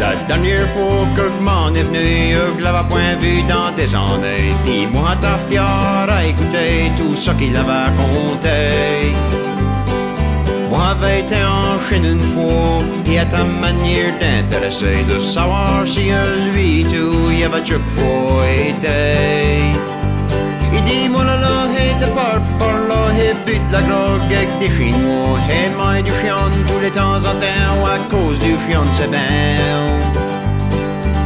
La 0.00 0.14
dernière 0.26 0.66
fois 0.68 1.06
que 1.16 1.42
m'en 1.42 1.72
est 1.74 1.82
venu, 1.82 2.34
je 2.58 2.64
point 2.88 3.14
vu 3.20 3.42
dans 3.48 3.70
des 3.76 3.94
années. 3.94 4.54
Puis 4.64 4.86
moi, 4.86 5.16
ta 5.20 5.38
fière 5.48 6.08
à 6.08 6.24
écouter 6.24 6.90
tout 6.96 7.16
ce 7.16 7.30
qu'il 7.32 7.56
avait 7.56 7.84
raconté. 7.86 9.43
Moi, 10.74 10.88
avait 10.88 11.20
été 11.20 11.36
en 11.36 11.78
chaîne 11.88 12.04
une 12.04 12.26
fois, 12.34 12.82
et 13.06 13.20
à 13.20 13.24
ta 13.26 13.44
manière 13.44 14.12
d'intéresser, 14.20 15.04
de 15.08 15.20
savoir 15.20 15.86
si 15.86 16.10
lui 16.52 16.84
tout 16.84 17.30
y 17.30 17.44
avait 17.44 17.64
chaque 17.64 17.90
fois 17.94 18.42
été. 18.68 19.62
Il 20.72 20.82
dit, 20.82 21.08
moi 21.08 21.22
là 21.22 21.36
là, 21.36 21.56
hé, 21.76 21.94
de 22.02 22.10
par 22.16 22.40
par 22.58 22.76
là, 22.88 23.02
hé, 23.16 23.34
but 23.46 23.62
la 23.70 23.82
drogue 23.82 24.32
avec 24.36 24.50
des 24.58 24.70
chinois, 24.76 25.38
hé, 25.48 25.70
moi 25.78 26.02
du 26.02 26.10
chien 26.20 26.42
tous 26.66 26.80
les 26.82 26.90
temps 26.90 27.22
en 27.30 27.36
temps, 27.42 27.86
à 27.94 27.98
cause 28.10 28.40
du 28.40 28.56
chien, 28.66 28.82
c'est 28.92 29.08
bien. 29.08 29.62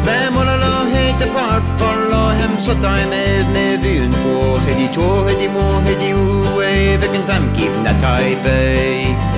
Ben 0.04 0.30
moi 0.30 0.44
là 0.44 0.58
là, 0.58 0.74
hé, 0.92 1.14
de 1.20 1.26
par 1.32 1.62
par 1.78 1.96
là, 2.10 2.34
hé, 2.36 2.60
ça 2.60 2.72
hé, 2.72 3.44
mais 3.54 3.76
vu 3.78 4.04
une 4.04 4.12
fois, 4.12 4.60
hé, 4.68 4.74
dit 4.74 4.92
toi, 4.92 5.24
hé, 5.30 5.36
dit 5.40 5.48
moi, 5.48 5.80
hé, 5.88 5.94
dit 5.96 6.12
où, 6.12 6.60
hé, 6.60 6.94
avec 6.96 7.14
une 7.14 7.26
femme 7.26 7.50
qui 7.54 7.66
venait 7.68 7.88
à 7.88 7.94
Taipei. 7.94 9.37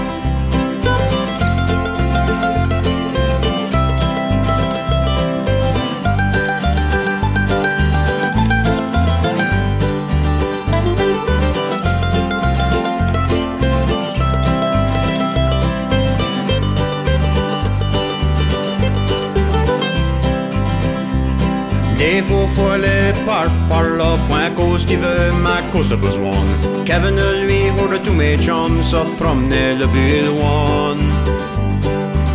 Des 22.11 22.23
faux 22.23 22.49
follets 22.49 23.15
par 23.25 23.47
par 23.69 23.85
là, 23.85 24.17
point 24.27 24.51
cause 24.57 24.85
qui 24.85 24.97
veut, 24.97 25.31
ma 25.45 25.59
cause 25.73 25.89
de 25.89 25.95
besoin. 25.95 26.43
Kevin, 26.85 27.21
lui, 27.45 27.61
hors 27.79 27.89
de 27.89 27.99
tous 27.99 28.13
mes 28.13 28.37
chums, 28.37 28.83
se 28.83 29.01
promener 29.21 29.77
le 29.81 29.87
bulwan. 29.95 30.99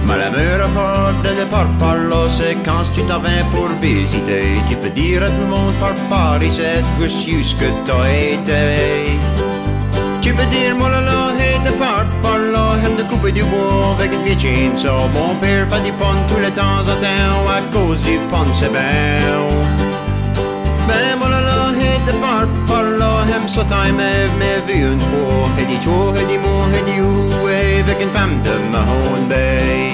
Mais 0.08 0.18
la 0.18 0.28
affaire 0.68 1.14
de 1.26 1.46
par 1.54 1.68
par 1.78 1.98
là, 2.10 2.24
c'est 2.30 2.56
quand 2.64 2.86
tu 2.94 3.02
t'en 3.10 3.20
viens 3.20 3.46
pour 3.54 3.68
visiter. 3.82 4.46
Tu 4.70 4.78
peux 4.78 4.94
dire 5.02 5.24
à 5.24 5.30
tout 5.30 5.42
le 5.46 5.52
monde 5.56 5.76
par 5.82 5.96
par 6.10 6.42
ici, 6.42 6.62
juste 7.28 7.60
que 7.60 7.68
t'as 7.86 8.08
été. 8.34 9.20
Tu 10.22 10.32
peux 10.38 10.50
dire, 10.56 10.74
moi 10.80 10.90
là 10.90 11.02
là, 11.02 11.15
de 12.94 13.04
couper 13.04 13.32
du 13.32 13.44
bois 13.44 13.96
avec 13.98 14.14
une 14.14 14.24
vieille. 14.24 14.72
Mon 15.14 15.36
père 15.36 15.68
fait 15.70 15.82
du 15.82 15.92
pont 15.94 16.22
tous 16.28 16.40
les 16.40 16.52
temps 16.52 16.84
cause 17.74 18.02
du 18.02 18.18
pont, 18.30 18.46
c'est 18.54 18.72
bien. 18.72 19.66
Ben, 20.88 21.18
moi 21.18 21.30
là 21.30 21.72
hey, 21.80 22.00
de 22.06 22.12
par 22.22 22.46
par 22.68 22.84
là, 22.84 23.26
aime 23.36 23.50
ça 23.50 23.64
time, 23.64 24.02
mais 24.40 24.58
vu 24.68 24.82
une 24.94 25.00
fois. 25.00 25.50
Et 25.60 25.66
dis 25.66 25.80
toi, 25.84 26.14
et 26.16 26.34
et 26.34 26.92
et 27.52 27.80
avec 27.80 28.02
une 28.02 28.12
femme 28.12 28.42
de 28.44 28.54
Mahone 28.72 29.28
Bay. 29.28 29.94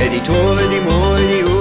Et 0.00 0.08
dis 0.10 0.20
toi, 0.20 0.34
et 0.60 1.40
et 1.40 1.57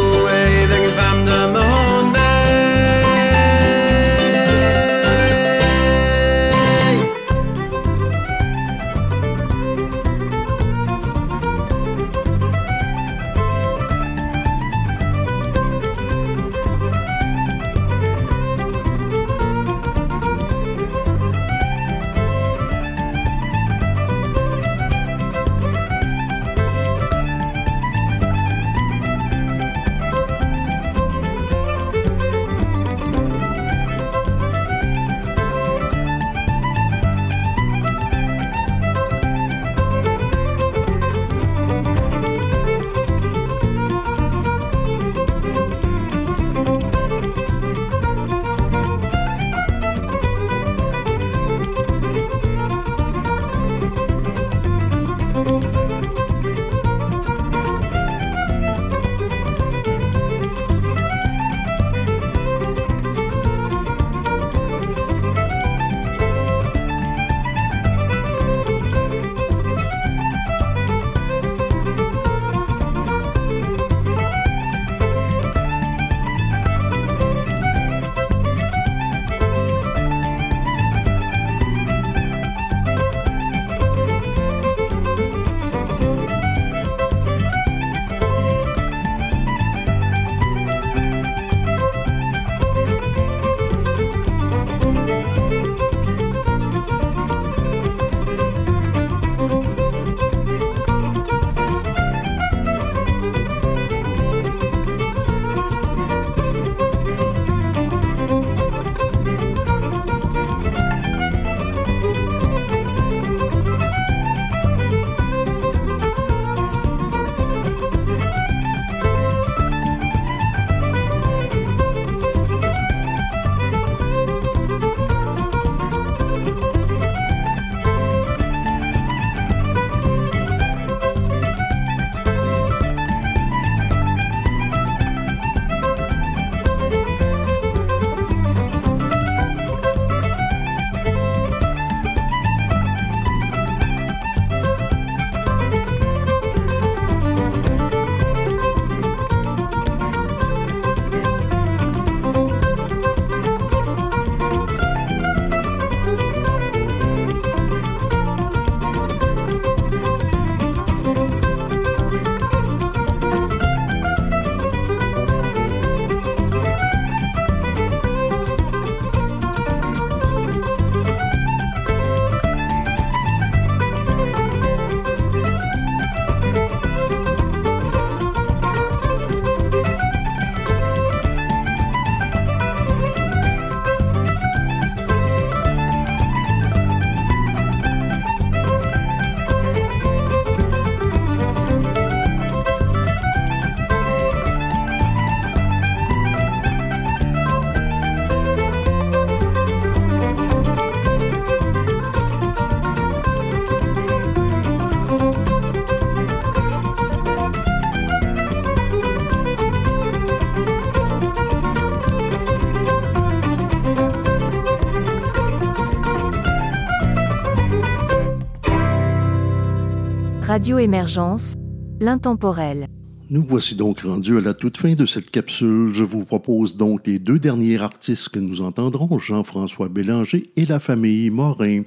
Radio 220.57 220.79
Émergence, 220.79 221.53
l'intemporel. 222.01 222.87
Nous 223.29 223.45
voici 223.47 223.75
donc 223.75 223.99
rendus 223.99 224.39
à 224.39 224.41
la 224.41 224.55
toute 224.55 224.75
fin 224.75 224.95
de 224.95 225.05
cette 225.05 225.29
capsule. 225.29 225.93
Je 225.93 226.03
vous 226.03 226.25
propose 226.25 226.77
donc 226.77 227.05
les 227.05 227.19
deux 227.19 227.37
derniers 227.37 227.79
artistes 227.79 228.29
que 228.29 228.39
nous 228.39 228.61
entendrons, 228.61 229.19
Jean-François 229.19 229.87
Bélanger 229.87 230.49
et 230.55 230.65
la 230.65 230.79
famille 230.79 231.29
Morin. 231.29 231.83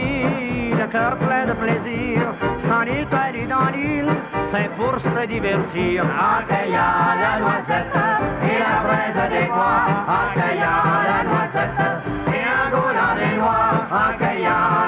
le 0.00 0.86
cœur 0.90 1.16
plein 1.18 1.46
de 1.46 1.52
plaisir, 1.52 2.20
sans 2.68 2.82
île, 2.82 3.06
pas 3.06 3.30
ni 3.32 3.46
dans 3.46 3.70
l'île, 3.72 4.12
c'est 4.52 4.70
pour 4.76 4.98
se 4.98 5.26
divertir. 5.26 6.04
En 6.04 6.40
la 6.48 7.38
noisette 7.40 7.96
et 8.42 8.58
la 8.58 8.76
braise 8.84 9.30
des 9.30 9.46
bois, 9.46 9.86
en 10.08 10.38
la 10.38 11.22
noisette 11.30 11.84
et 12.28 12.44
un 12.44 12.66
goulant 12.70 13.14
des 13.20 13.36
noix, 13.36 13.70
en 13.90 14.10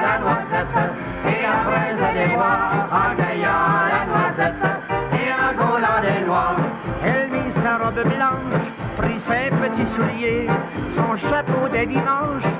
la 0.05 0.15
noisette 0.19 0.79
et 1.25 1.43
la 1.43 1.57
braise 1.67 2.05
des 2.15 2.35
bois, 2.35 2.59
en 2.91 3.11
la 3.43 4.01
noisette 4.11 4.67
et 5.13 5.29
un 5.31 5.53
goulant 5.55 6.01
des 6.03 6.21
noix. 6.27 6.57
Elle 7.05 7.29
mit 7.31 7.53
sa 7.53 7.79
robe 7.79 8.03
blanche, 8.05 8.67
prit 8.99 9.21
ses 9.21 9.51
petits 9.51 9.87
souliers, 9.87 10.49
son 10.97 11.17
chapeau 11.17 11.69
des 11.73 11.87
dimanches, 11.87 12.51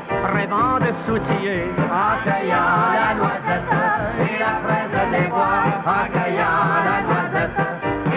vents 0.47 0.79
de 0.79 0.91
soutillés, 1.05 1.71
en 1.91 2.15
cueillant 2.25 2.93
la 3.01 3.15
noisette, 3.15 3.73
et 4.21 4.39
la 4.39 4.53
fraise 4.65 4.97
des 5.13 5.29
bois, 5.29 5.63
en 5.85 6.07
la 6.89 6.99
noisette, 7.07 7.59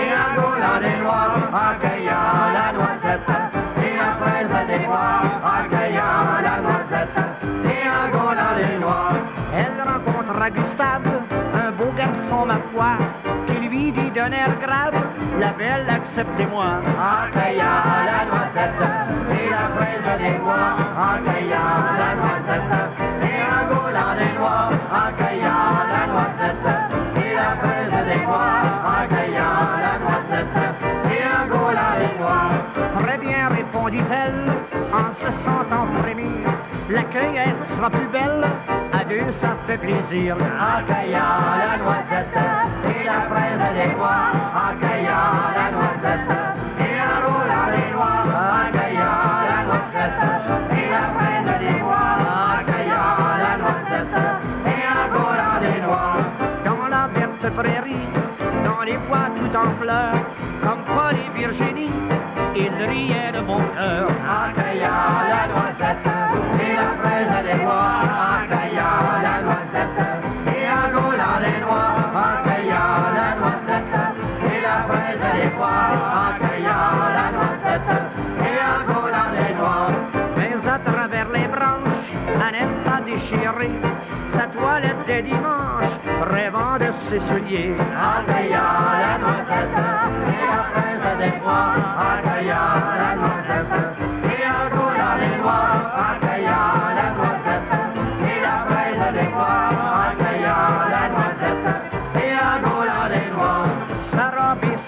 et 0.01 0.09
en 0.23 0.29
gaulant 0.35 0.79
les 0.81 0.97
noirs, 1.03 1.35
la 1.51 2.71
noisette, 2.77 3.31
et 3.77 3.93
la 3.97 4.11
fraise 4.19 4.67
des 4.67 4.85
bois, 4.85 5.21
la 6.47 6.55
noisette, 6.65 7.17
et 7.65 7.83
les 8.59 8.79
noirs. 8.79 9.13
Elle 9.53 9.81
rencontre 9.81 10.41
à 10.41 10.49
Gustave, 10.49 11.07
un 11.53 11.71
beau 11.71 11.91
garçon, 11.97 12.45
ma 12.45 12.59
foi, 12.71 12.91
qui 13.47 13.67
lui 13.67 13.91
dit 13.91 14.11
d'un 14.11 14.31
air 14.31 14.51
grave, 14.61 15.01
la 15.39 15.51
belle, 15.53 15.87
acceptez-moi, 15.89 16.65
en 16.65 17.31
cueillant 17.31 17.83
la 18.05 18.25
noisette. 18.25 18.98
Très 32.99 33.17
bien, 33.17 33.49
répondit-elle, 33.49 34.51
en 34.93 35.11
se 35.13 35.31
sentant 35.43 35.87
frémir. 36.01 36.49
La 36.89 37.03
cueillette 37.03 37.55
sera 37.75 37.89
plus 37.89 38.07
belle, 38.07 38.45
à 38.93 39.03
deux 39.03 39.31
ça 39.41 39.55
fait 39.67 39.77
plaisir. 39.77 40.35
La 40.37 41.77
noisette, 41.77 42.37
et 42.85 43.03
la 43.05 43.21
fraise 43.29 43.59
des 43.75 43.95
bois, 43.95 44.31
la 45.55 45.71
noisette. 45.71 46.38
Virginie, 61.49 61.89
ils 62.55 62.85
riaient 62.89 63.31
de 63.33 63.41
bon 63.41 63.57
cœur. 63.73 64.07
En 64.07 64.53
cueillant 64.53 65.17
la 65.33 65.43
noisette, 65.51 66.05
et 66.61 66.75
la 66.75 66.89
fraise 67.01 67.45
des 67.47 67.57
bois, 67.63 67.89
en 68.29 68.45
cueillant 68.47 69.01
la 69.23 69.35
noisette. 69.41 69.99
Et 70.45 70.67
un 70.67 70.87
roulant 70.95 71.39
des 71.41 71.59
noix, 71.65 71.93
en 72.13 72.33
cueillant 72.45 73.01
la 73.17 73.29
noisette. 73.39 73.97
Et 74.45 74.61
la 74.61 74.77
fraise 74.89 75.25
des 75.41 75.49
bois, 75.57 75.89
en 76.21 76.31
cueillant 76.39 76.93
la 77.17 77.27
noisette. 77.35 77.91
Et 78.47 78.57
un 78.73 78.81
roulant 78.93 79.31
des 79.33 79.53
noix. 79.55 79.89
Mais 80.37 80.69
à 80.69 80.77
travers 80.77 81.29
les 81.29 81.47
branches, 81.47 82.09
n'aime 82.51 82.77
pas 82.85 83.01
déchirer 83.03 83.71
sa 84.37 84.45
toilette 84.45 85.03
des 85.07 85.23
dimanches, 85.23 85.97
rêvant 86.29 86.77
de 86.77 86.91
ses 87.09 87.19
souliers. 87.27 87.75
En 87.75 88.21
cueillant 88.31 88.85
la 89.03 89.17
noisette, 89.17 89.77
et 90.27 90.45
la 90.53 90.68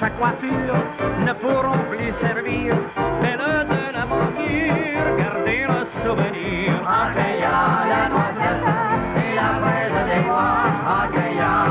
Sa 0.01 0.09
coiffure 0.09 0.81
ne 1.27 1.33
pourront 1.33 1.77
plus 1.91 2.11
servir, 2.13 2.73
mais 3.21 3.37
le 3.37 3.63
de 3.65 3.81
l'aventure, 3.93 5.05
garder 5.15 5.67
le 5.67 5.85
souvenir. 6.01 6.73
La 6.83 8.09
noisette, 8.09 8.65
et 9.15 9.35
la 9.35 9.49
fraise 9.61 9.99
des 10.09 10.21
bois, 10.27 11.70